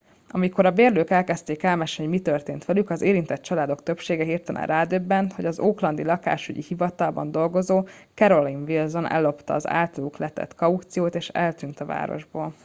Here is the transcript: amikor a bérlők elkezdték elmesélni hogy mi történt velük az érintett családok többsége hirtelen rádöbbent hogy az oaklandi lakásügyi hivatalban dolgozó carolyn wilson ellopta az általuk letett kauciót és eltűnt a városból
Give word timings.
amikor 0.29 0.65
a 0.65 0.71
bérlők 0.71 1.09
elkezdték 1.09 1.63
elmesélni 1.63 2.11
hogy 2.11 2.19
mi 2.21 2.25
történt 2.27 2.65
velük 2.65 2.89
az 2.89 3.01
érintett 3.01 3.41
családok 3.41 3.83
többsége 3.83 4.23
hirtelen 4.23 4.65
rádöbbent 4.65 5.33
hogy 5.33 5.45
az 5.45 5.59
oaklandi 5.59 6.03
lakásügyi 6.03 6.61
hivatalban 6.67 7.31
dolgozó 7.31 7.87
carolyn 8.13 8.63
wilson 8.63 9.09
ellopta 9.11 9.53
az 9.53 9.67
általuk 9.67 10.17
letett 10.17 10.55
kauciót 10.55 11.15
és 11.15 11.27
eltűnt 11.29 11.79
a 11.79 11.85
városból 11.85 12.53